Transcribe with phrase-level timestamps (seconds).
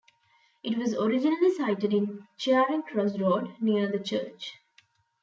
[0.63, 4.55] It was originally sited in Charing Cross Road, near the church.